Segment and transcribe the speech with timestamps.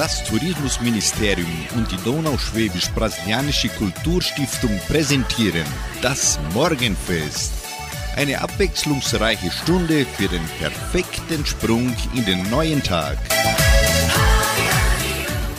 [0.00, 1.46] Das Tourismusministerium
[1.76, 5.66] und die Donauschwäbisch-Brasilianische Kulturstiftung präsentieren
[6.00, 7.52] das Morgenfest.
[8.16, 13.18] Eine abwechslungsreiche Stunde für den perfekten Sprung in den neuen Tag.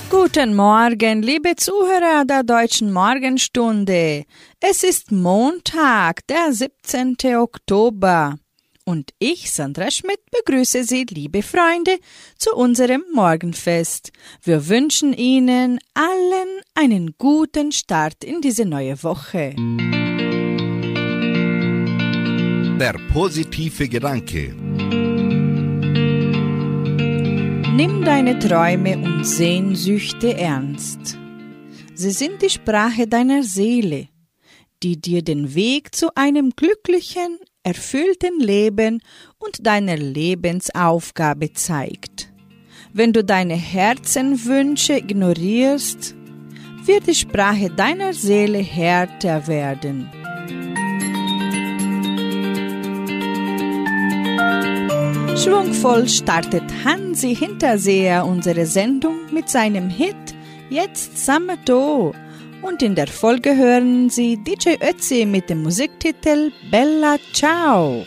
[0.09, 4.23] Guten Morgen, liebe Zuhörer der deutschen Morgenstunde.
[4.59, 7.15] Es ist Montag, der 17.
[7.37, 8.37] Oktober.
[8.83, 11.99] Und ich, Sandra Schmidt, begrüße Sie, liebe Freunde,
[12.37, 14.11] zu unserem Morgenfest.
[14.43, 19.55] Wir wünschen Ihnen allen einen guten Start in diese neue Woche.
[22.79, 24.55] Der positive Gedanke.
[27.73, 31.17] Nimm deine Träume und Sehnsüchte ernst.
[31.93, 34.09] Sie sind die Sprache deiner Seele,
[34.81, 39.01] die dir den Weg zu einem glücklichen, erfüllten Leben
[39.37, 42.31] und deiner Lebensaufgabe zeigt.
[42.93, 46.15] Wenn du deine Herzenwünsche ignorierst,
[46.85, 50.09] wird die Sprache deiner Seele härter werden.
[55.37, 60.35] Schwungvoll startet Hansi Hinterseher unsere Sendung mit seinem Hit
[60.69, 62.13] Jetzt Samato
[62.63, 68.05] und in der Folge hören Sie DJ Ötzi mit dem Musiktitel Bella Ciao.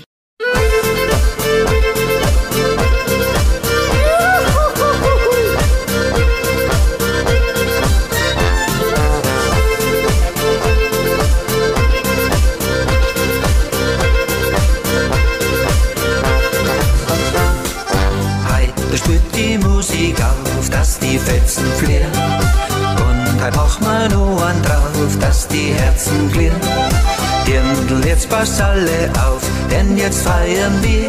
[28.45, 31.09] Passt alle auf, denn jetzt feiern wir.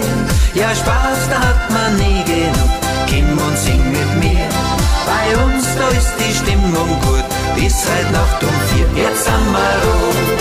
[0.54, 2.72] Ja, Spaß, da hat man nie genug.
[3.08, 4.48] Kim und sing mit mir.
[5.06, 7.26] Bei uns, da ist die Stimmung gut,
[7.56, 8.88] bis heute Nacht um vier.
[9.04, 10.38] Jetzt wir Ruhe,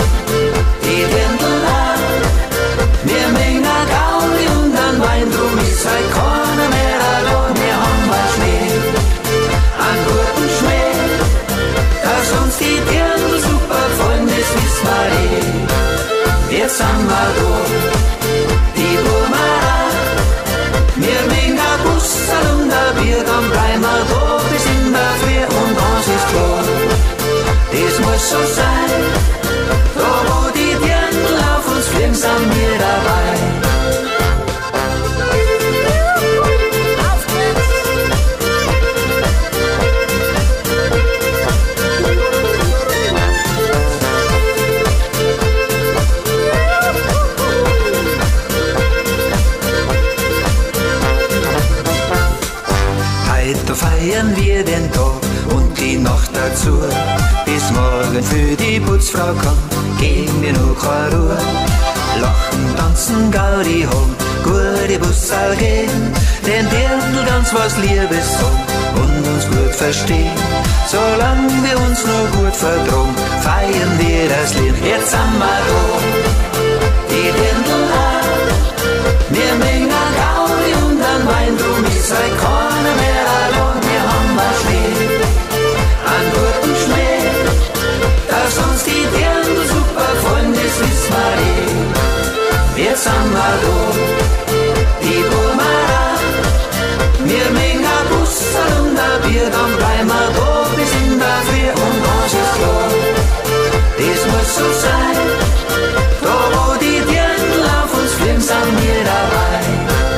[0.83, 2.01] die Dirndl an.
[3.03, 3.63] Wir mengen
[3.95, 6.34] Gauli und dann Wein, drum ist heute
[16.81, 17.07] ein
[23.01, 26.63] Bier, dann bleiben wir da bis in der Früh und uns ist klar,
[27.71, 28.91] das muss so sein.
[29.95, 33.64] Da wo die Dirndl auf uns fliegen, sind wir dabei.
[59.15, 61.37] Putzfrau kommt, gehen wir noch keine Ruhe.
[62.21, 66.13] Lachen, tanzen, Gaudi haben, gute Bussal gehen,
[66.45, 68.63] den Dirndl ganz was Liebes sagen
[68.95, 70.31] und uns gut verstehen.
[70.87, 74.75] Solange wir uns nur gut vertrauen, feiern wir das Lied.
[74.83, 75.61] Jetzt sind wir
[77.09, 78.25] die Dirndl an,
[79.29, 79.89] wir mengen
[80.19, 83.55] Gaudi und dann Wein, drum ist halt keiner mehr allein.
[88.35, 91.05] Dass uns die Dirndl super freuen, das wissen
[92.75, 93.77] wir sind wir da,
[95.01, 96.05] die Burmara.
[97.23, 101.69] Wir mengen ein Bussel und ein Bier, dann bleiben wir da bis in der Früh
[101.83, 101.97] und
[102.41, 102.89] ist klar,
[103.99, 105.17] das muss so sein.
[106.21, 108.13] Da wo die Dirndl auf uns
[108.47, 110.14] sind wir dabei.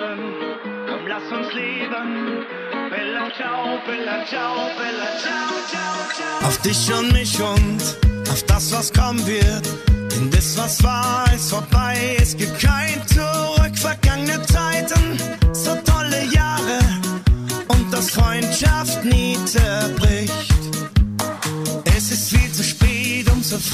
[0.00, 2.46] Uns lieben, komm, lass uns leben.
[2.90, 6.48] Bella ciao, bella ciao, bella ciao, ciao, ciao.
[6.48, 7.82] Auf dich und mich und
[8.30, 9.66] auf das, was kommen wird.
[10.12, 12.16] Denn das, was war, ist vorbei.
[12.20, 13.29] Es gibt kein Zurück,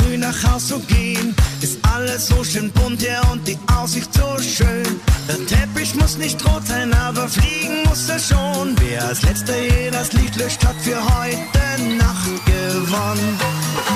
[0.06, 1.34] früh nach Haus zu gehen.
[1.60, 4.86] Ist alles so schön bunt, ja, und die Aussicht so schön.
[5.28, 8.74] Der Teppich muss nicht rot sein, aber fliegen muss er schon.
[8.80, 13.38] Wer als letzter hier das Licht löscht, hat für heute Nacht gewonnen.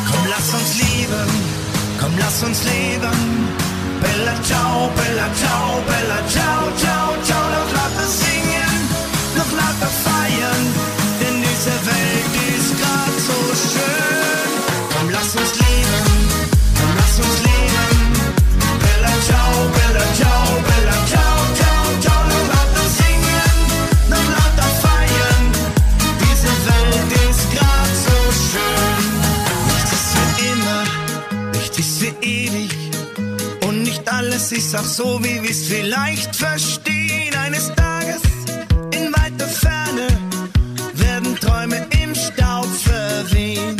[0.08, 1.30] Komm, lass uns lieben,
[2.00, 3.48] komm, lass uns leben.
[4.00, 7.59] Bella ciao, bella ciao, bella ciao, ciao, ciao.
[34.72, 37.34] Ist auch so, wie wir's vielleicht verstehen.
[37.34, 38.22] Eines Tages
[38.92, 40.06] in weiter Ferne
[40.94, 43.76] werden Träume im Staub verwehen.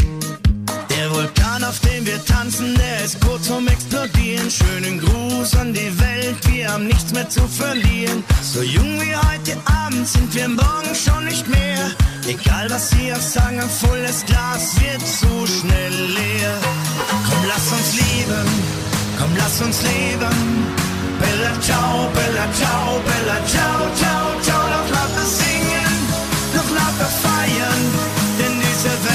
[0.90, 4.50] Der Vulkan, auf dem wir tanzen, der ist kurz vorm Explodieren.
[4.50, 8.24] Schönen Gruß an die Welt, wir haben nichts mehr zu verlieren.
[8.42, 11.90] So jung wie heute Abend sind wir morgen schon nicht mehr.
[12.26, 16.54] Egal was sie auch sagen, ein volles Glas wird zu schnell leer.
[17.28, 18.48] Komm, lass uns leben,
[19.20, 20.38] komm, lass uns leben.
[21.20, 24.62] Bella ciao, bella ciao, bella ciao, ciao, ciao.
[24.74, 25.96] Noch lauter singen,
[26.56, 27.82] noch lauter feiern,
[28.38, 29.09] denn diese Welt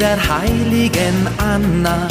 [0.00, 2.08] Der heiligen Anna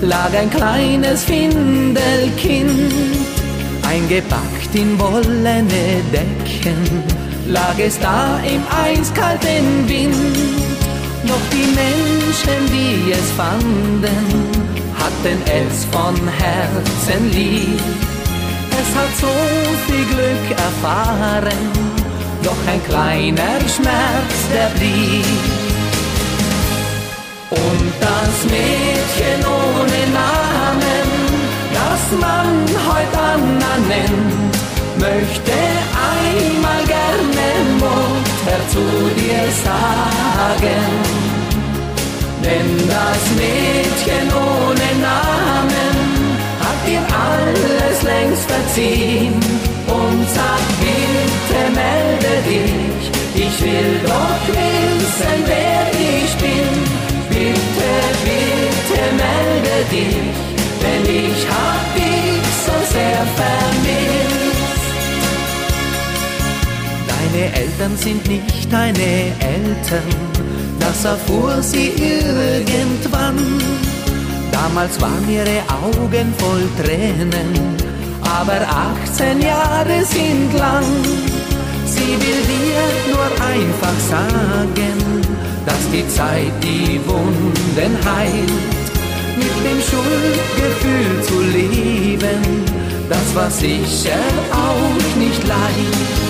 [0.00, 2.92] lag ein kleines Findelkind,
[3.82, 7.02] eingepackt in wollene Decken,
[7.48, 10.38] lag es da im eiskalten Wind.
[11.26, 14.06] Doch die Menschen, die es fanden,
[14.94, 17.80] hatten es von Herzen lieb.
[18.70, 19.34] Es hat so
[19.86, 21.72] viel Glück erfahren,
[22.44, 25.55] doch ein kleiner Schmerz, der blieb.
[32.08, 34.54] Das man heute Anna nennt,
[34.98, 35.52] möchte
[36.12, 37.48] einmal gerne
[37.80, 38.84] Mutter zu
[39.18, 40.84] dir sagen.
[42.44, 45.96] Denn das Mädchen ohne Namen
[46.60, 49.40] hat dir alles längst verziehen
[49.86, 57.06] und sagt, bitte melde dich, ich will doch wissen, wer ich bin.
[57.28, 57.90] Bitte,
[58.24, 60.55] bitte melde dich,
[61.08, 64.66] ich hab dich so sehr vermisst.
[67.08, 70.10] Deine Eltern sind nicht deine Eltern,
[70.80, 73.60] das erfuhr sie irgendwann.
[74.50, 77.76] Damals waren ihre Augen voll Tränen,
[78.22, 78.60] aber
[79.04, 80.84] 18 Jahre sind lang.
[81.86, 84.96] Sie will dir nur einfach sagen,
[85.64, 88.75] dass die Zeit die Wunden heilt.
[89.36, 92.64] Mit dem Schuldgefühl zu leben,
[93.08, 96.26] das war sicher auch nicht leicht.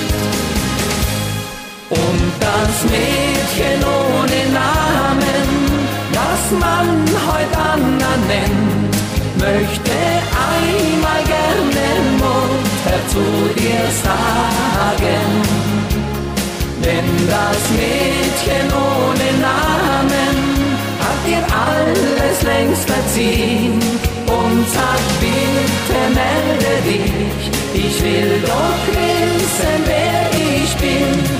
[1.90, 5.46] Und das Mädchen ohne Namen,
[6.12, 6.88] das man
[7.28, 8.96] heute Anna nennt,
[9.38, 9.92] möchte
[10.50, 11.86] einmal gerne
[12.18, 13.24] Mutter zu
[13.60, 15.28] dir sagen.
[16.84, 20.36] Denn das Mädchen ohne Namen
[21.00, 23.80] hat dir alles längst verziehen
[24.26, 31.35] und sagt, bitte melde dich, ich will doch wissen, wer ich bin.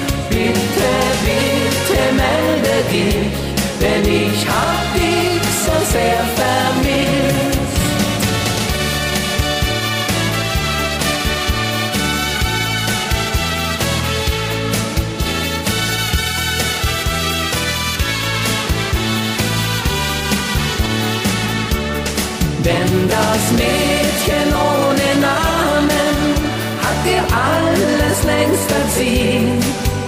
[28.47, 29.59] Fenster ziehen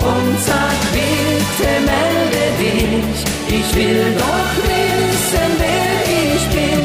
[0.00, 3.58] und sag bitte melde dich.
[3.58, 6.84] Ich will doch wissen, wer ich bin.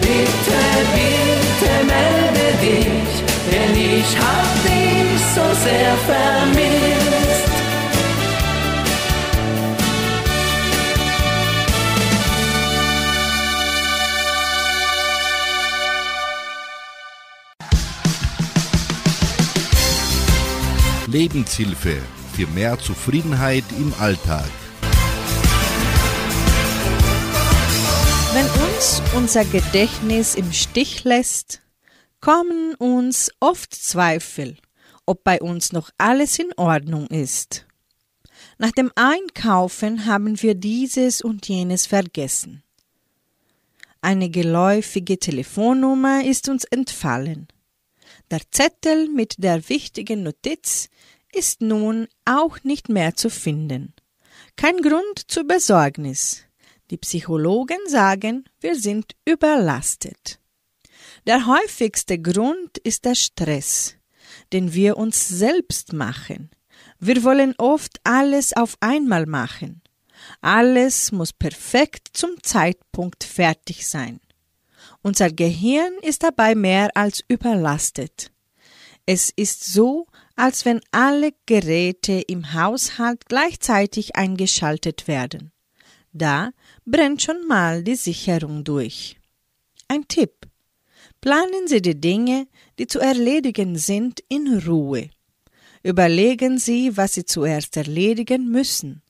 [0.00, 0.60] Bitte,
[0.96, 3.12] bitte melde dich,
[3.50, 6.95] denn ich hab dich so sehr vermisst.
[21.26, 22.00] Lebenshilfe
[22.34, 24.48] für mehr Zufriedenheit im Alltag.
[28.32, 31.62] Wenn uns unser Gedächtnis im Stich lässt,
[32.20, 34.56] kommen uns oft Zweifel,
[35.04, 37.66] ob bei uns noch alles in Ordnung ist.
[38.58, 42.62] Nach dem Einkaufen haben wir dieses und jenes vergessen.
[44.00, 47.48] Eine geläufige Telefonnummer ist uns entfallen.
[48.30, 50.88] Der Zettel mit der wichtigen Notiz
[51.32, 53.94] ist nun auch nicht mehr zu finden.
[54.56, 56.44] Kein Grund zur Besorgnis.
[56.90, 60.38] Die Psychologen sagen, wir sind überlastet.
[61.26, 63.96] Der häufigste Grund ist der Stress,
[64.52, 66.50] den wir uns selbst machen.
[67.00, 69.82] Wir wollen oft alles auf einmal machen.
[70.40, 74.20] Alles muss perfekt zum Zeitpunkt fertig sein.
[75.02, 78.30] Unser Gehirn ist dabei mehr als überlastet.
[79.04, 80.06] Es ist so,
[80.36, 85.50] als wenn alle Geräte im Haushalt gleichzeitig eingeschaltet werden.
[86.12, 86.50] Da
[86.84, 89.16] brennt schon mal die Sicherung durch.
[89.88, 90.46] Ein Tipp.
[91.20, 92.46] Planen Sie die Dinge,
[92.78, 95.10] die zu erledigen sind, in Ruhe.
[95.82, 99.02] Überlegen Sie, was Sie zuerst erledigen müssen.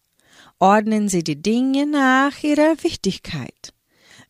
[0.58, 3.72] Ordnen Sie die Dinge nach ihrer Wichtigkeit.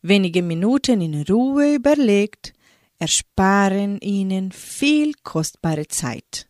[0.01, 2.53] Wenige Minuten in Ruhe überlegt
[2.99, 6.47] ersparen Ihnen viel kostbare Zeit.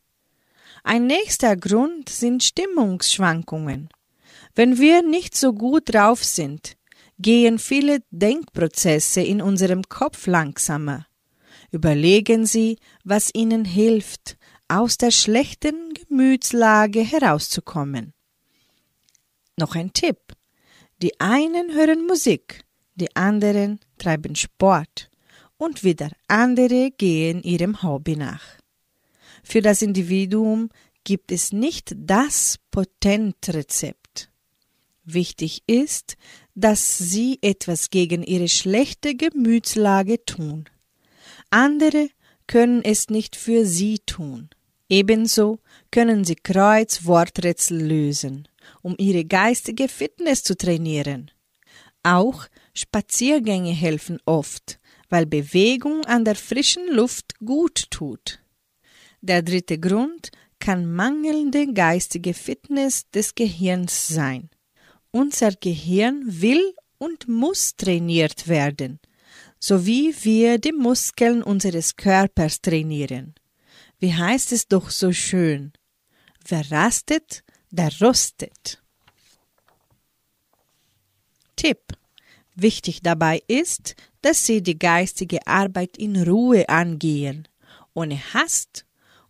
[0.88, 3.90] Ein nächster Grund sind Stimmungsschwankungen.
[4.56, 6.78] Wenn wir nicht so gut drauf sind,
[7.20, 11.06] gehen viele Denkprozesse in unserem Kopf langsamer.
[11.74, 14.38] Überlegen Sie, was Ihnen hilft,
[14.70, 18.14] aus der schlechten Gemütslage herauszukommen.
[19.58, 20.20] Noch ein Tipp.
[21.02, 22.64] Die einen hören Musik,
[22.96, 25.10] die anderen treiben Sport
[25.58, 28.57] und wieder andere gehen ihrem Hobby nach.
[29.50, 30.70] Für das Individuum
[31.06, 34.30] gibt es nicht das Patentrezept.
[35.06, 36.18] Wichtig ist,
[36.54, 40.66] dass sie etwas gegen ihre schlechte Gemütslage tun.
[41.50, 42.10] Andere
[42.46, 44.50] können es nicht für sie tun.
[44.90, 45.60] Ebenso
[45.92, 48.50] können sie Kreuzworträtsel lösen,
[48.82, 51.32] um ihre geistige Fitness zu trainieren.
[52.04, 54.78] Auch Spaziergänge helfen oft,
[55.08, 58.42] weil Bewegung an der frischen Luft gut tut.
[59.22, 64.50] Der dritte Grund kann mangelnde geistige Fitness des Gehirns sein.
[65.12, 69.00] Unser Gehirn will und muss trainiert werden,
[69.60, 73.36] so wie wir die Muskeln unseres Körpers trainieren.
[74.00, 75.74] Wie heißt es doch so schön?
[76.48, 78.82] Wer rastet, der rostet.
[81.56, 81.80] Tipp.
[82.56, 87.48] Wichtig dabei ist, dass Sie die geistige Arbeit in Ruhe angehen,
[87.94, 88.87] ohne Hast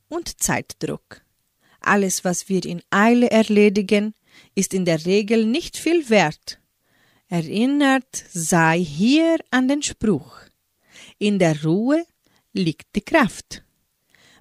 [0.10, 1.22] und Zeitdruck.
[1.80, 4.14] Alles, was wir in Eile erledigen,
[4.56, 6.60] ist in der Regel nicht viel wert.
[7.30, 10.38] Erinnert sei hier an den Spruch.
[11.18, 12.06] In der Ruhe
[12.54, 13.64] liegt die Kraft.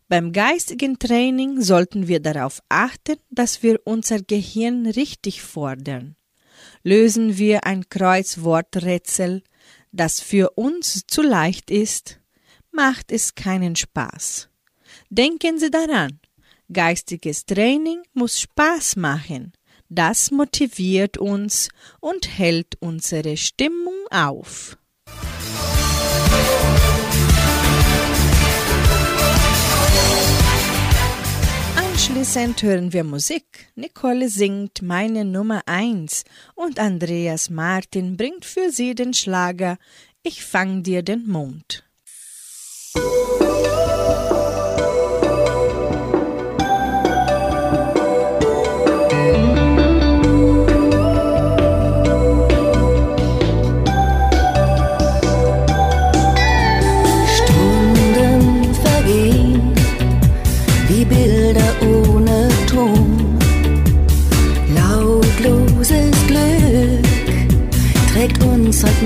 [0.09, 6.15] Beim geistigen Training sollten wir darauf achten, dass wir unser Gehirn richtig fordern.
[6.85, 9.43] Lösen wir ein Kreuzworträtsel,
[9.91, 12.21] das für uns zu leicht ist,
[12.71, 14.49] macht es keinen Spaß.
[15.11, 16.19] Denken Sie daran,
[16.73, 19.53] geistiges Training muss Spaß machen.
[19.89, 21.69] Das motiviert uns
[22.01, 24.77] und hält unsere Stimmung auf.
[31.77, 33.71] Anschließend hören wir Musik.
[33.77, 36.25] Nicole singt meine Nummer 1
[36.57, 39.79] und Andreas Martin bringt für sie den Schlager
[40.25, 41.85] Ich fang dir den Mond.
[42.91, 44.06] Stunden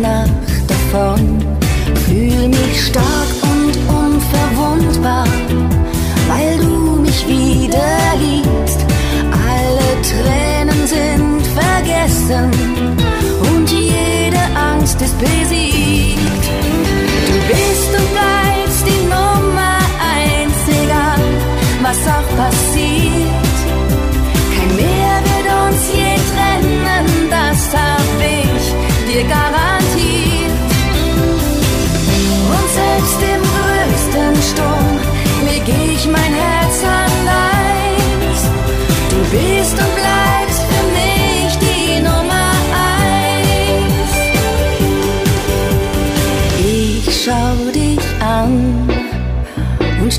[0.01, 0.31] Nacht
[0.67, 1.39] davon.
[2.07, 5.27] Fühl mich stark und unverwundbar,
[6.27, 8.81] weil du mich wieder liebst.
[9.51, 12.51] Alle Tränen sind vergessen
[13.53, 14.41] und jede
[14.73, 16.45] Angst ist besiegt.
[17.27, 19.77] Du bist und bleibst die Nummer
[20.17, 21.23] eins, egal
[21.83, 23.57] was auch passiert.
[24.55, 29.70] Kein Meer wird uns je trennen, das hab ich dir garantiert.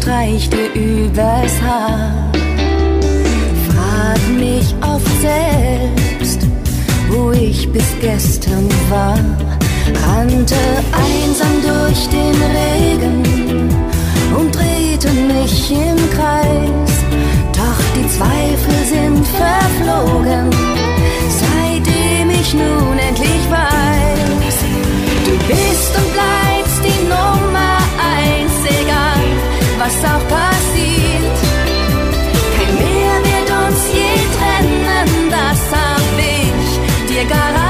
[0.01, 2.31] streich übers Haar.
[3.67, 6.47] Frag mich oft selbst,
[7.09, 9.19] wo ich bis gestern war.
[10.05, 10.55] Rannte
[11.05, 13.69] einsam durch den Regen
[14.37, 16.93] und drehte mich im Kreis.
[17.53, 20.49] Doch die Zweifel sind verflogen,
[21.41, 23.40] seitdem ich nun endlich
[29.91, 31.37] was auch passiert.
[32.55, 37.60] Kein Meer wird uns je trennen, das hab ich dir garantiert.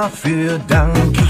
[0.00, 1.18] dafür Dank.
[1.18, 1.29] ich.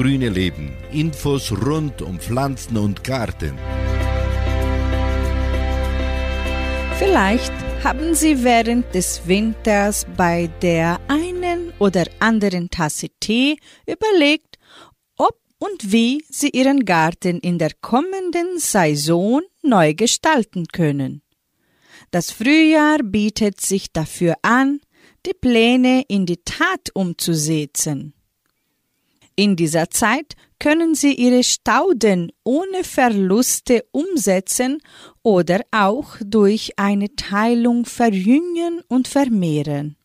[0.00, 0.72] Grüne Leben.
[0.92, 3.52] Infos rund um Pflanzen und Garten.
[6.98, 7.52] Vielleicht
[7.84, 14.56] haben Sie während des Winters bei der einen oder anderen Tasse Tee überlegt,
[15.18, 21.20] ob und wie Sie Ihren Garten in der kommenden Saison neu gestalten können.
[22.10, 24.80] Das Frühjahr bietet sich dafür an,
[25.26, 28.14] die Pläne in die Tat umzusetzen.
[29.40, 34.82] In dieser Zeit können Sie Ihre Stauden ohne Verluste umsetzen
[35.22, 39.96] oder auch durch eine Teilung verjüngen und vermehren.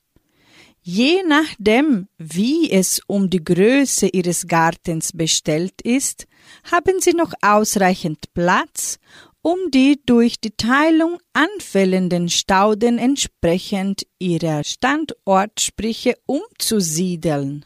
[0.81, 6.27] Je nachdem, wie es um die Größe Ihres Gartens bestellt ist,
[6.71, 8.99] haben Sie noch ausreichend Platz,
[9.41, 17.65] um die durch die Teilung anfällenden Stauden entsprechend ihrer Standortsprüche umzusiedeln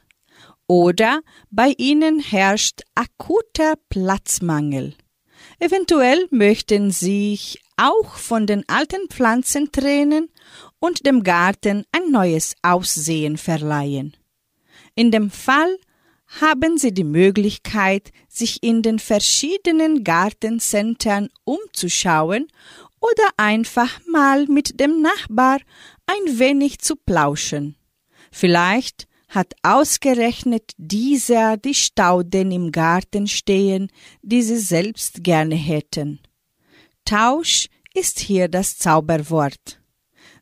[0.70, 4.94] oder bei ihnen herrscht akuter Platzmangel.
[5.60, 10.30] Eventuell möchten Sie sich auch von den alten Pflanzen trennen
[10.80, 14.16] und dem Garten ein neues Aussehen verleihen.
[14.94, 15.76] In dem Fall
[16.40, 22.48] haben Sie die Möglichkeit, sich in den verschiedenen Gartencentern umzuschauen
[23.00, 25.60] oder einfach mal mit dem Nachbar
[26.06, 27.76] ein wenig zu plauschen.
[28.32, 33.90] Vielleicht hat ausgerechnet dieser die Stauden im Garten stehen,
[34.22, 36.20] die sie selbst gerne hätten.
[37.06, 39.82] Tausch ist hier das Zauberwort.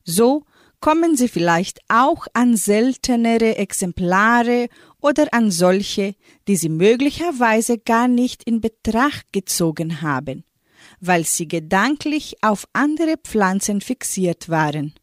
[0.03, 0.43] So
[0.79, 4.69] kommen sie vielleicht auch an seltenere Exemplare
[5.01, 6.15] oder an solche,
[6.47, 10.43] die sie möglicherweise gar nicht in Betracht gezogen haben,
[10.99, 14.93] weil sie gedanklich auf andere Pflanzen fixiert waren.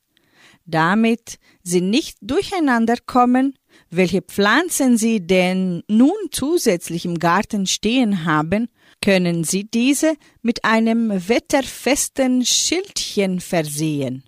[0.64, 3.58] Damit sie nicht durcheinander kommen,
[3.90, 8.68] welche Pflanzen Sie denn nun zusätzlich im Garten stehen haben,
[9.00, 14.24] können Sie diese mit einem wetterfesten Schildchen versehen.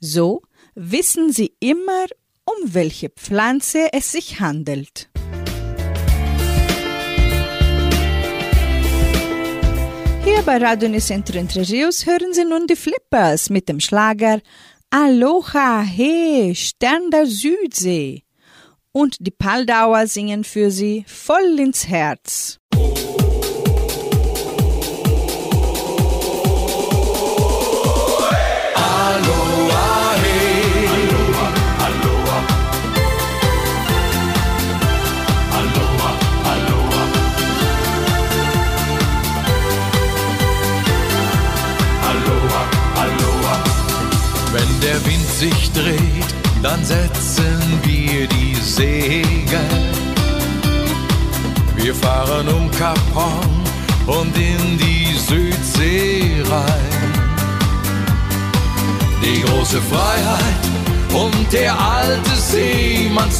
[0.00, 0.42] So
[0.74, 2.06] wissen Sie immer,
[2.44, 5.08] um welche Pflanze es sich handelt.
[10.24, 14.40] Hier bei Entre Rios hören Sie nun die Flippers mit dem Schlager
[14.90, 18.25] Aloha, he, Stern der Südsee
[18.96, 22.60] und die Paldauer singen für sie voll ins Herz.
[22.72, 23.15] Wenn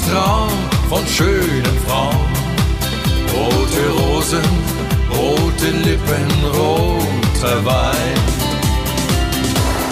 [0.06, 0.50] Seemannstraum
[0.88, 2.16] von schönen Frauen.
[3.34, 4.42] Rote Rosen,
[5.10, 8.18] rote Lippen, roter Wein.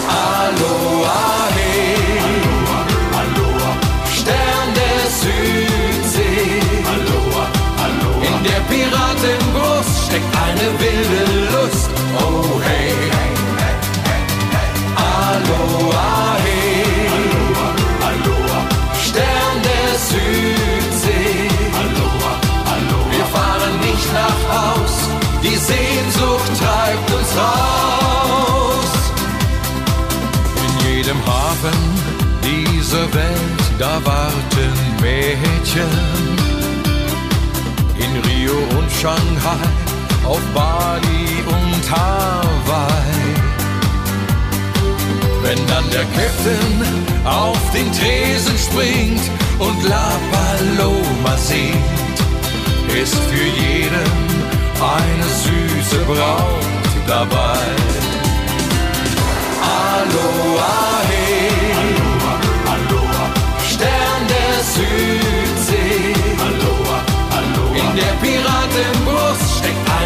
[0.09, 1.97] Aloha, hey.
[4.13, 6.61] Stern der Südsee.
[8.23, 11.24] In der Piratenbrust steckt eine wilde
[33.79, 35.91] da warten Mädchen.
[37.99, 39.67] In Rio und Shanghai,
[40.25, 43.35] auf Bali und Hawaii.
[45.43, 46.83] Wenn dann der Captain
[47.25, 49.23] auf den Tresen springt
[49.59, 52.19] und La Paloma singt,
[53.03, 54.25] ist für jeden
[54.81, 56.65] eine süße Braut
[57.07, 57.59] dabei.
[59.63, 60.94] Aloha,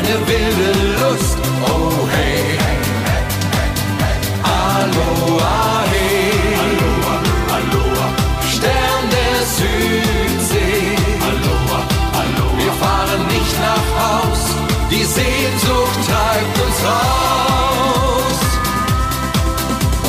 [0.08, 1.38] eine wilde Lust.
[1.66, 2.58] Oh hey.
[4.42, 6.32] Aloha, hey.
[8.52, 10.96] Stern der Südsee.
[12.56, 14.42] Wir fahren nicht nach Haus.
[14.90, 18.40] Die Sehnsucht treibt uns raus.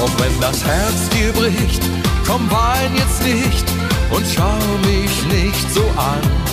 [0.01, 1.83] Auch wenn das Herz bricht.
[2.25, 3.65] Komm, wein jetzt nicht
[4.11, 6.48] und schau mich nicht so an.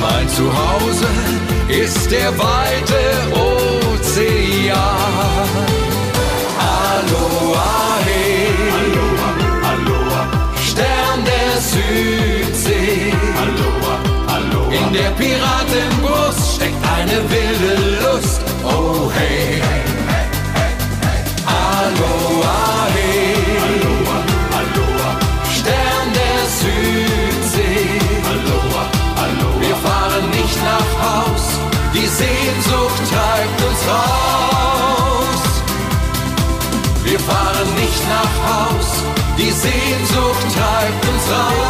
[0.00, 1.06] Mein Zuhause
[1.68, 3.00] ist der weite
[3.32, 4.76] Ozean.
[6.58, 8.48] Aloha, hey.
[8.80, 9.28] Aloha,
[9.70, 10.22] Aloha.
[10.68, 13.12] Stern der Südsee.
[13.42, 13.94] Aloha,
[14.34, 14.72] Aloha.
[14.74, 18.40] In der Piratenbrust steckt eine wilde Lust.
[18.64, 19.62] Oh hey.
[21.46, 23.45] Aloha, hey.
[23.45, 23.45] Aloha,
[31.96, 35.42] die Sehnsucht treibt uns raus.
[37.04, 38.88] Wir fahren nicht nach Haus,
[39.38, 41.65] die Sehnsucht treibt uns raus.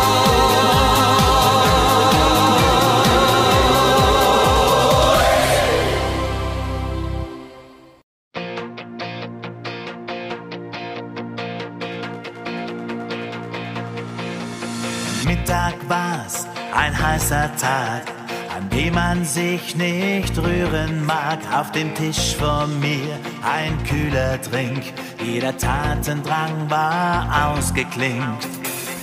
[19.27, 21.39] Sich nicht rühren mag.
[21.53, 28.47] Auf dem Tisch vor mir ein kühler Trink, jeder Tatendrang war ausgeklingt.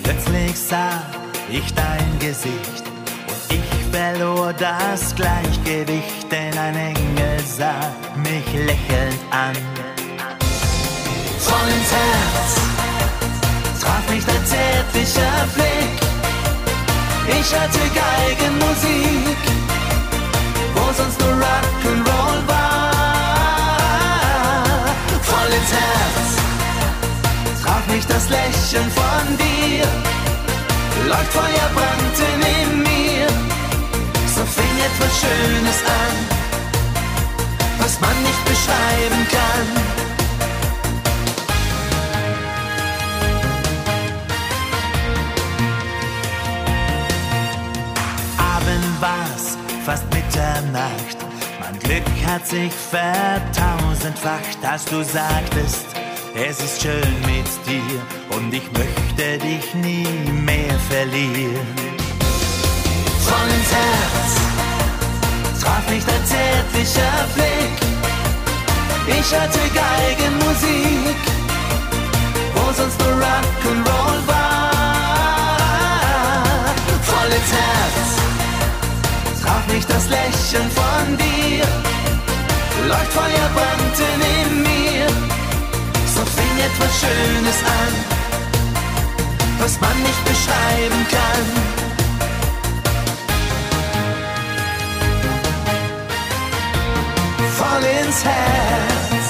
[0.03, 1.01] Plötzlich sah
[1.49, 2.83] ich dein Gesicht
[3.27, 9.55] und ich verlor das Gleichgewicht, denn ein Engel sah mich lächelnd an.
[11.39, 12.63] Voll ins Herz
[13.81, 16.03] traf mich dein zärtlicher Blick.
[17.27, 19.37] Ich hörte Geigenmusik,
[20.95, 22.93] sonst nur Rock'n'Roll war.
[25.21, 26.29] Voll ins Herz
[27.63, 29.87] traf mich das Lächeln von dir.
[31.07, 32.25] Leuchtfeuer brannte
[32.57, 33.27] in mir,
[34.35, 36.15] so fing etwas Schönes an,
[37.79, 39.67] was man nicht beschreiben kann.
[48.55, 49.01] Abend
[50.33, 51.17] fast Mitternacht.
[51.59, 55.85] Mein Glück hat sich vertausendfacht, als du sagtest,
[56.35, 58.01] es ist schön mit dir
[58.35, 61.67] und ich möchte dich nie mehr verlieren.
[63.21, 64.41] Voll ins Herz
[65.61, 67.79] traf mich dein zärtlicher Blick.
[69.07, 71.17] Ich hörte Geigenmusik,
[72.55, 74.71] wo sonst nur Rock'n'Roll war.
[77.03, 77.92] Voll ins Herz
[79.63, 81.65] traf mich das Lächeln von dir.
[82.87, 84.03] Leuchtfeuer brannte
[84.41, 85.07] in mir,
[86.15, 87.93] so fing etwas Schönes an,
[89.59, 91.45] was man nicht beschreiben kann.
[97.57, 99.25] Voll ins Herz.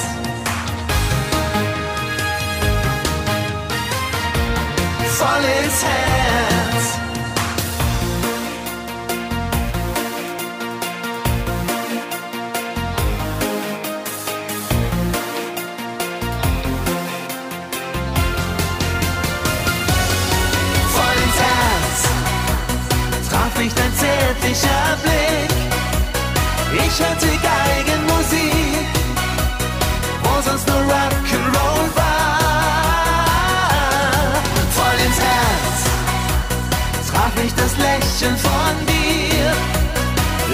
[5.18, 6.13] Voll ins Herz.
[24.54, 25.52] Zärtlicher Blick.
[26.86, 28.88] Ich hörte Geigenmusik,
[30.24, 32.44] wo sonst nur Rock'n'Roll war.
[34.72, 35.78] Voll ins Herz
[37.12, 39.54] traf mich das Lächeln von dir.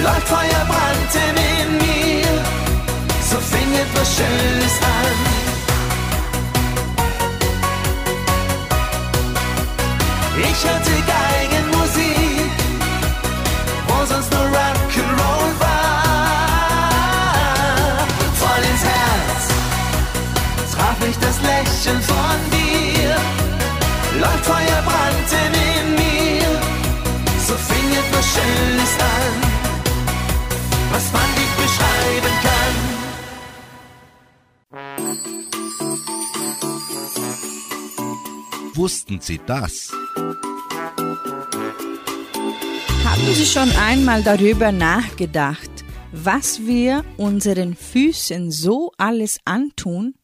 [0.02, 2.44] Leuchtfeuer brannten in mir,
[3.30, 5.18] so fing etwas Schönes an.
[10.42, 10.99] Ich hörte
[21.80, 23.16] Lächeln von dir.
[24.20, 26.50] Leuchtfeuer brannten in mir,
[27.46, 29.32] so fing etwas Schönes an,
[30.92, 32.74] was man nicht beschreiben kann.
[38.74, 39.90] Wussten Sie das?
[43.04, 45.70] Haben Sie schon einmal darüber nachgedacht,
[46.12, 50.14] was wir unseren Füßen so alles antun?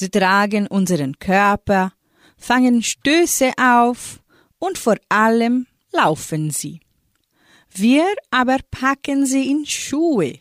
[0.00, 1.92] Sie tragen unseren Körper,
[2.36, 4.20] fangen Stöße auf
[4.60, 6.80] und vor allem laufen sie.
[7.74, 10.38] Wir aber packen sie in Schuhe,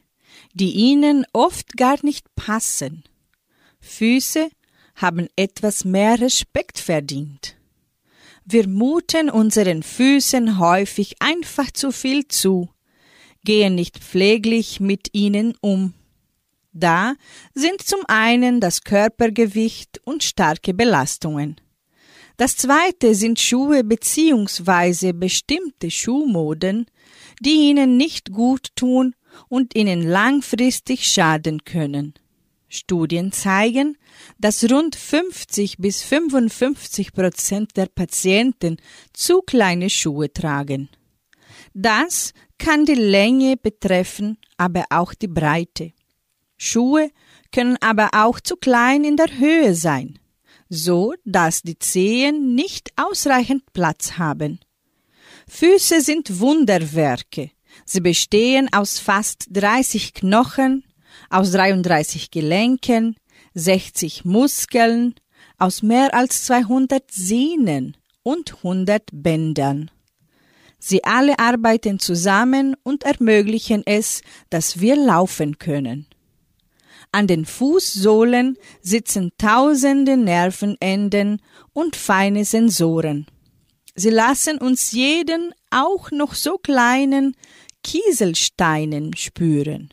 [0.53, 3.03] die ihnen oft gar nicht passen.
[3.79, 4.49] Füße
[4.95, 7.55] haben etwas mehr Respekt verdient.
[8.45, 12.69] Wir muten unseren Füßen häufig einfach zu viel zu,
[13.43, 15.95] gehen nicht pfleglich mit ihnen um.
[16.79, 17.15] Da
[17.55, 21.59] sind zum einen das Körpergewicht und starke Belastungen.
[22.37, 25.11] Das zweite sind Schuhe bzw.
[25.13, 26.85] bestimmte Schuhmoden,
[27.39, 29.15] die ihnen nicht gut tun
[29.49, 32.13] und ihnen langfristig schaden können.
[32.69, 33.97] Studien zeigen,
[34.37, 38.77] dass rund 50 bis 55 Prozent der Patienten
[39.13, 40.89] zu kleine Schuhe tragen.
[41.73, 45.93] Das kann die Länge betreffen, aber auch die Breite.
[46.57, 47.11] Schuhe
[47.51, 50.19] können aber auch zu klein in der Höhe sein,
[50.69, 54.59] so dass die Zehen nicht ausreichend Platz haben.
[55.47, 57.51] Füße sind Wunderwerke.
[57.85, 60.83] Sie bestehen aus fast 30 Knochen,
[61.29, 63.15] aus 33 Gelenken,
[63.53, 65.15] 60 Muskeln,
[65.57, 69.89] aus mehr als 200 Sehnen und 100 Bändern.
[70.79, 76.06] Sie alle arbeiten zusammen und ermöglichen es, dass wir laufen können.
[77.11, 81.41] An den Fußsohlen sitzen tausende Nervenenden
[81.73, 83.27] und feine Sensoren.
[83.95, 87.35] Sie lassen uns jeden, auch noch so kleinen
[87.83, 89.89] Kieselsteinen spüren.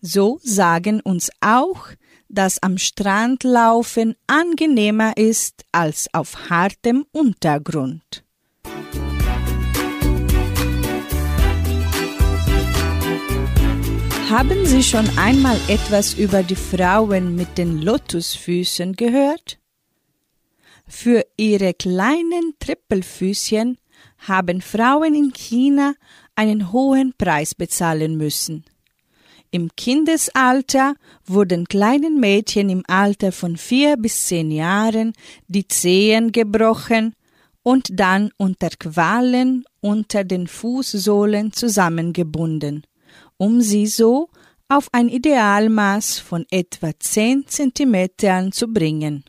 [0.00, 1.86] So sagen uns auch,
[2.28, 8.24] dass am Strand laufen angenehmer ist als auf hartem Untergrund.
[14.32, 19.58] Haben Sie schon einmal etwas über die Frauen mit den Lotusfüßen gehört?
[20.88, 23.76] Für ihre kleinen Trippelfüßchen
[24.26, 25.92] haben Frauen in China
[26.34, 28.64] einen hohen Preis bezahlen müssen.
[29.50, 30.94] Im Kindesalter
[31.26, 35.12] wurden kleinen Mädchen im Alter von vier bis zehn Jahren
[35.48, 37.14] die Zehen gebrochen
[37.62, 42.86] und dann unter Qualen unter den Fußsohlen zusammengebunden
[43.42, 44.30] um sie so
[44.68, 49.24] auf ein Idealmaß von etwa 10 Zentimetern zu bringen.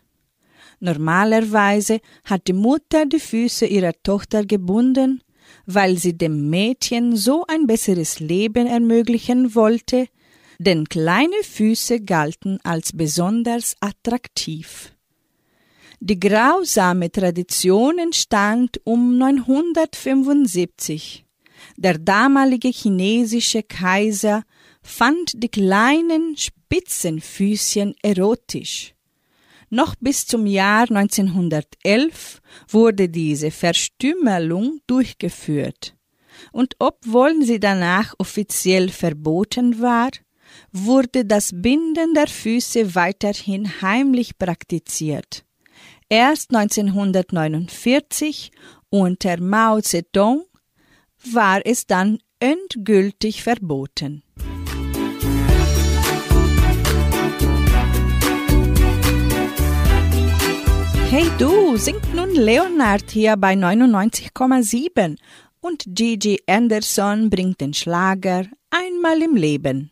[0.79, 5.23] Normalerweise hat die Mutter die Füße ihrer Tochter gebunden,
[5.65, 10.05] weil sie dem Mädchen so ein besseres Leben ermöglichen wollte,
[10.59, 14.93] denn kleine Füße galten als besonders attraktiv.
[15.99, 21.22] Die grausame Tradition entstand um 975.
[21.77, 24.43] Der damalige chinesische Kaiser
[24.81, 28.93] fand die kleinen Spitzenfüßchen erotisch.
[29.69, 35.95] Noch bis zum Jahr 1911 wurde diese Verstümmelung durchgeführt.
[36.51, 40.11] Und obwohl sie danach offiziell verboten war,
[40.71, 45.43] wurde das Binden der Füße weiterhin heimlich praktiziert.
[46.09, 48.51] Erst 1949
[48.89, 50.43] unter Mao Zedong
[51.31, 54.23] war es dann endgültig verboten.
[61.09, 65.17] Hey du, singt nun Leonard hier bei 99,7
[65.61, 69.91] und Gigi Anderson bringt den Schlager einmal im Leben.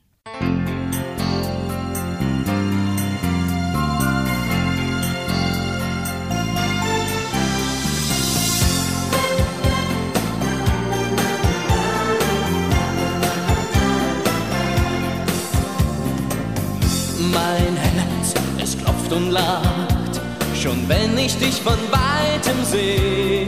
[19.12, 20.22] Und lacht,
[20.62, 23.45] schon wenn ich dich von weitem seh.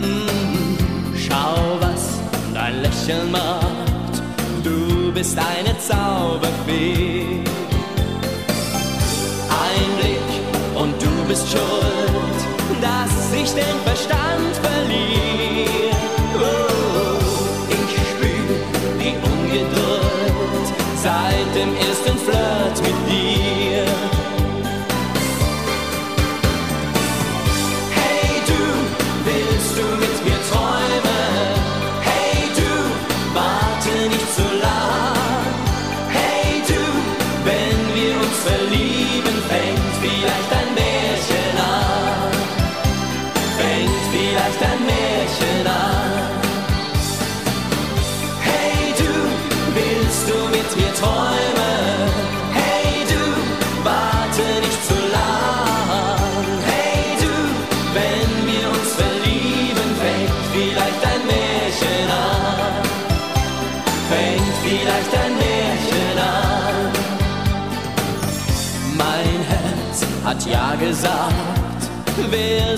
[0.00, 2.18] Mm, schau, was
[2.54, 4.22] dein Lächeln macht,
[4.64, 7.42] du bist eine Zauberfee.
[9.66, 12.38] Ein Blick und du bist schuld,
[12.80, 13.87] dass ich den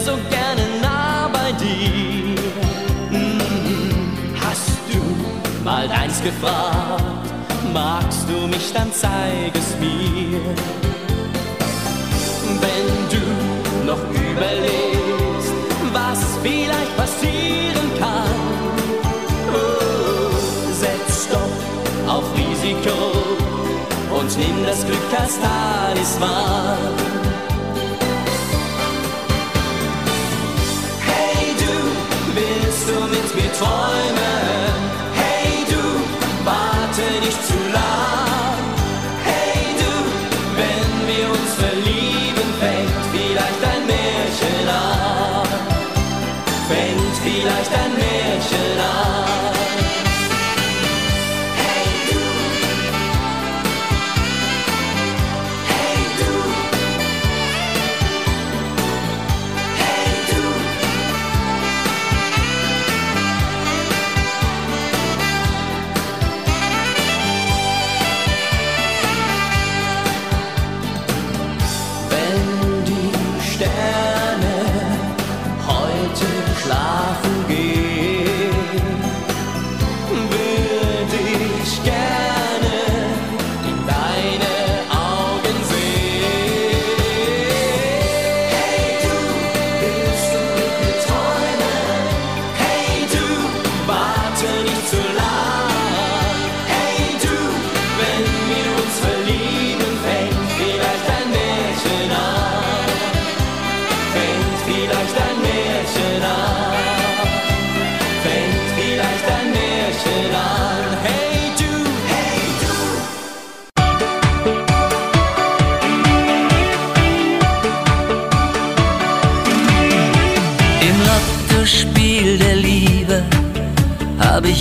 [0.05, 2.35] so gerne nah bei dir.
[3.11, 3.41] Mm,
[4.41, 5.01] Hast du
[5.65, 7.05] mal deins gefragt,
[7.73, 10.41] magst du mich, dann zeig es mir.
[12.65, 15.53] Wenn du noch überlegst,
[15.93, 18.39] was vielleicht passieren kann,
[19.53, 20.33] oh,
[20.83, 22.99] setz doch auf Risiko
[24.19, 27.10] und nimm das Glück als Talisman.
[32.91, 34.75] Du mit mir träumen?
[35.15, 35.83] Hey du,
[36.45, 37.60] warte nicht zu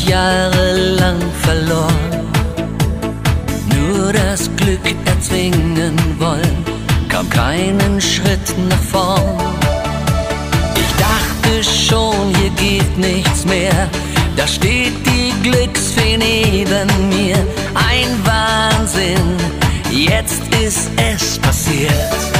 [0.10, 2.12] jahrelang verloren.
[3.76, 6.57] Nur das Glück erzwingen wollen,
[7.10, 9.38] kam keinen Schritt nach vorn.
[10.76, 13.89] Ich dachte schon, hier geht nichts mehr.
[14.36, 17.38] Da steht die Glücksfee neben mir.
[17.89, 19.38] Ein Wahnsinn,
[19.91, 22.39] jetzt ist es passiert.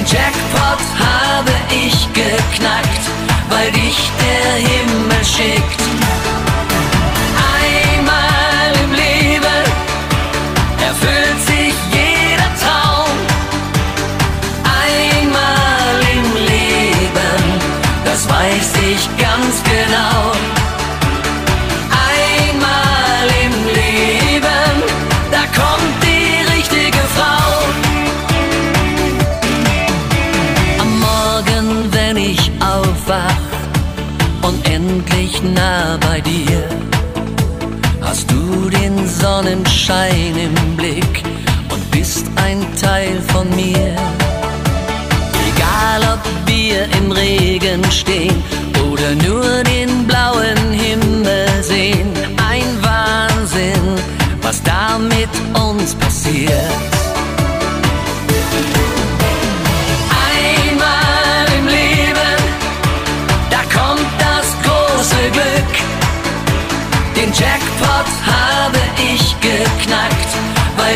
[0.00, 3.04] Den Jackpot habe ich geknackt,
[3.50, 5.82] weil dich der Himmel schickt.
[7.60, 9.62] Einmal im Leben
[10.80, 13.10] erfüllt sich jeder Traum.
[14.64, 17.60] Einmal im Leben,
[18.06, 18.79] das weiß ich
[36.30, 36.62] dir,
[38.00, 41.22] hast du den Sonnenschein im Blick
[41.72, 43.90] und bist ein Teil von mir.
[45.50, 48.42] Egal ob wir im Regen stehen
[48.90, 52.08] oder nur den blauen Himmel sehen,
[52.50, 53.86] ein Wahnsinn,
[54.42, 56.99] was da mit uns passiert.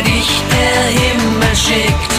[0.05, 2.14] Dich der Himmel schickt.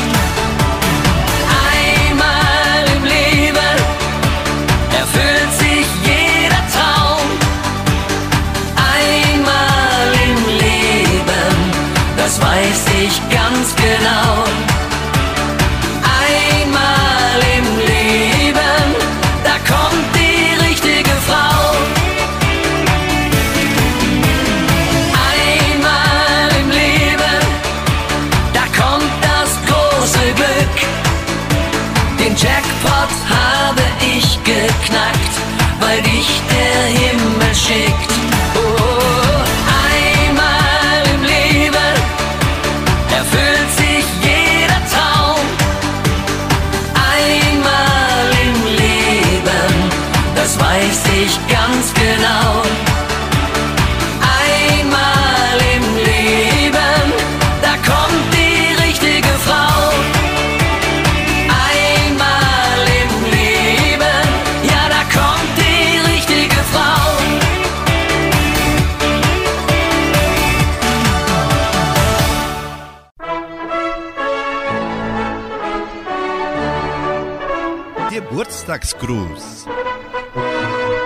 [78.85, 79.65] Geburtstagsgruß.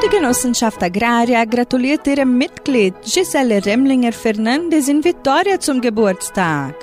[0.04, 6.76] Die Genossenschaft Agraria gratuliert ihrem Mitglied Giselle Remlinger Fernandes in Vitoria zum Geburtstag.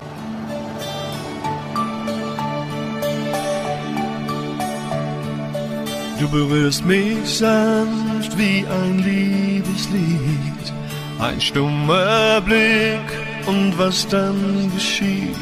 [6.18, 10.72] Du berührst mich sanft wie ein Liebeslied,
[11.20, 13.08] ein stummer Blick
[13.46, 15.36] und was dann geschieht,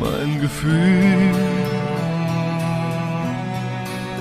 [0.00, 1.85] mein Gefühl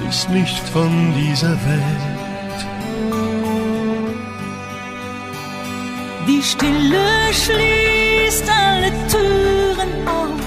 [0.10, 2.60] ist nicht von dieser Welt.
[6.28, 10.42] Die Stille schließt alle Türen auf,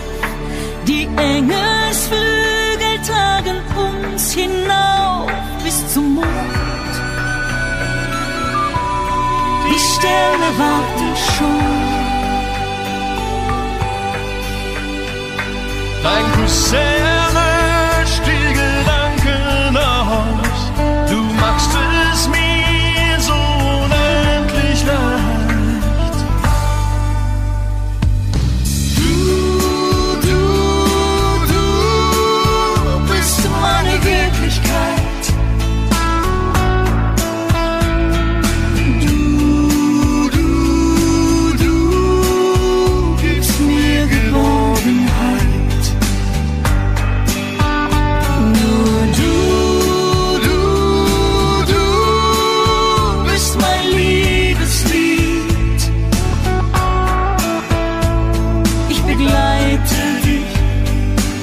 [0.86, 5.30] die Engelsflügel tragen uns hinauf
[5.64, 6.26] bis zum Mond.
[9.66, 11.98] Die Sterne warten schon.
[16.02, 16.70] Dein Kuss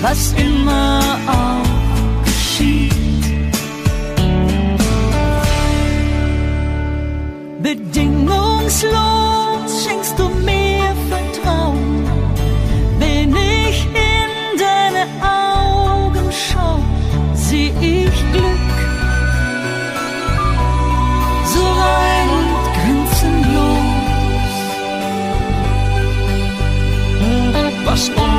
[0.08, 2.94] was immer auch geschieht.
[7.64, 8.92] Bedingungslos
[9.84, 12.06] schenkst du mir Vertrauen,
[13.00, 13.78] wenn ich
[14.12, 14.32] in
[14.66, 16.78] deine Augen schau,
[17.34, 18.76] seh ich Glück.
[21.54, 23.86] So rein und grenzenlos.
[27.86, 28.35] Was unser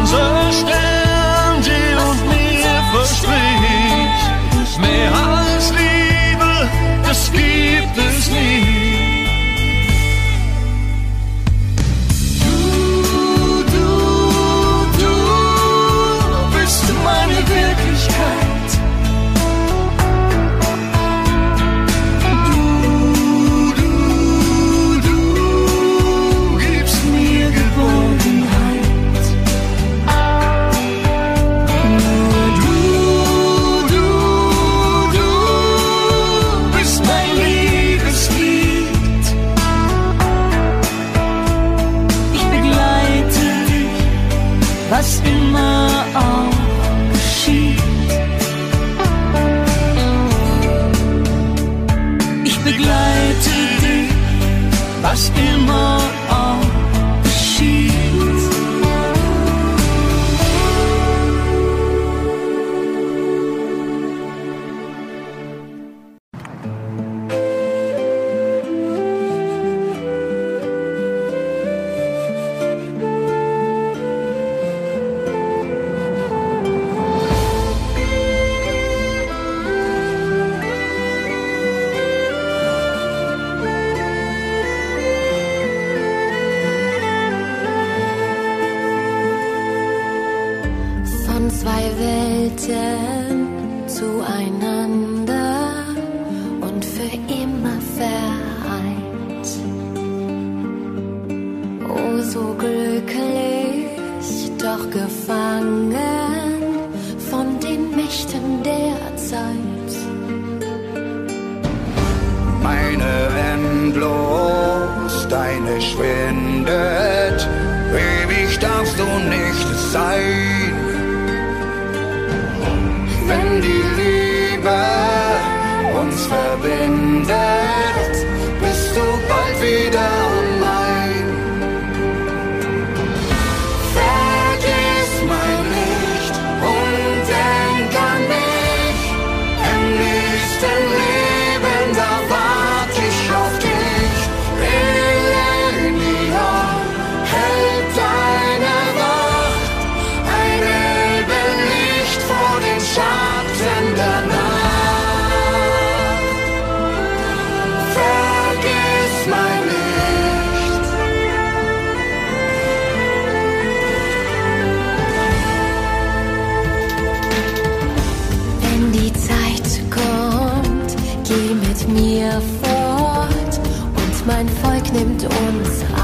[172.26, 173.60] mir fort
[173.96, 175.95] und mein Volk nimmt uns auf.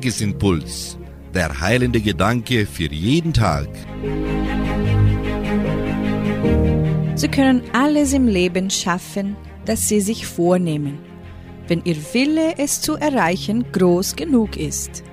[0.00, 0.96] Tagesimpuls.
[1.34, 3.68] Der heilende Gedanke für jeden Tag.
[7.14, 9.36] Sie können alles im Leben schaffen,
[9.66, 10.98] das Sie sich vornehmen,
[11.68, 15.04] wenn Ihr Wille, es zu erreichen, groß genug ist.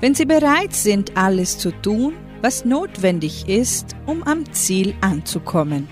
[0.00, 5.88] Wenn Sie bereit sind, alles zu tun, was notwendig ist, um am Ziel anzukommen.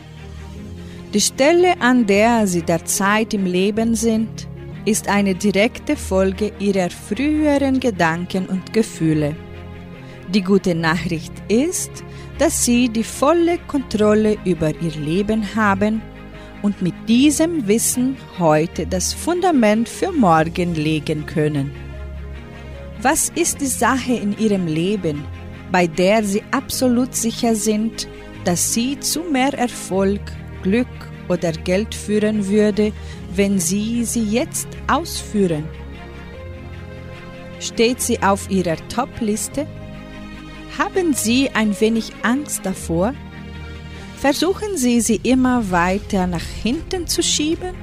[1.15, 4.49] Die Stelle, an der Sie derzeit im Leben sind,
[4.85, 9.37] ist eine direkte Folge Ihrer früheren Gedanken und Gefühle.
[10.29, 12.05] Die gute Nachricht ist,
[12.39, 16.03] dass Sie die volle Kontrolle über Ihr Leben haben
[16.63, 21.71] und mit diesem Wissen heute das Fundament für morgen legen können.
[23.01, 25.25] Was ist die Sache in Ihrem Leben,
[25.71, 28.09] bei der Sie absolut sicher sind,
[28.45, 30.21] dass Sie zu mehr Erfolg,
[30.63, 30.87] Glück
[31.29, 32.93] oder Geld führen würde,
[33.37, 35.65] wenn Sie sie jetzt ausführen?
[37.61, 39.67] Steht sie auf Ihrer Top-Liste?
[40.79, 43.15] Haben Sie ein wenig Angst davor?
[44.17, 47.75] Versuchen Sie sie immer weiter nach hinten zu schieben?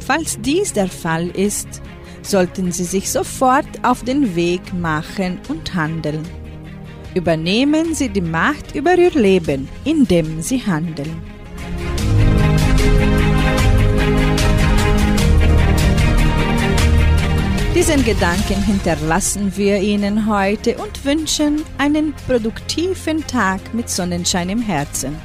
[0.00, 1.82] Falls dies der Fall ist,
[2.22, 6.22] sollten Sie sich sofort auf den Weg machen und handeln.
[7.14, 11.22] Übernehmen Sie die Macht über Ihr Leben, indem Sie handeln.
[17.74, 25.16] Diesen Gedanken hinterlassen wir Ihnen heute und wünschen einen produktiven Tag mit Sonnenschein im Herzen.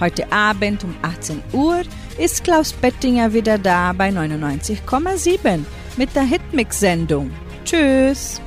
[0.00, 1.82] Heute Abend um 18 Uhr
[2.18, 5.60] ist Klaus Bettinger wieder da bei 99,7
[5.96, 7.30] mit der Hitmix-Sendung.
[7.64, 8.40] Tschüss!